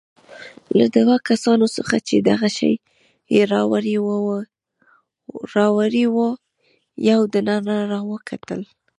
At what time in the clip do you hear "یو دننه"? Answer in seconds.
7.09-7.75